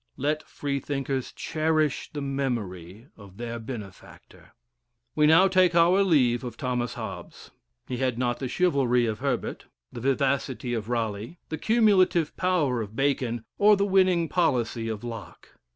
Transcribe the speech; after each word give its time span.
Let 0.17 0.41
Freethinkers 0.41 1.31
cherish 1.31 2.09
the 2.11 2.23
memory 2.23 3.05
of 3.15 3.37
their 3.37 3.59
benefactor. 3.59 4.53
We 5.13 5.27
now 5.27 5.47
take 5.47 5.75
our 5.75 6.01
leave 6.03 6.43
of 6.43 6.57
Thomas 6.57 6.95
Hobbes. 6.95 7.51
He 7.87 7.97
had 7.97 8.17
not 8.17 8.39
the 8.39 8.47
chivalry 8.49 9.05
of 9.05 9.19
Herbert; 9.19 9.67
the 9.93 10.01
vivacity 10.01 10.73
of 10.73 10.89
Raleigh; 10.89 11.37
the 11.49 11.59
cumulative 11.59 12.35
power 12.35 12.81
of 12.81 12.95
Bacon; 12.95 13.45
or 13.59 13.77
the 13.77 13.85
winning 13.85 14.27
policy 14.27 14.89
of 14.89 15.03
Locke. 15.03 15.49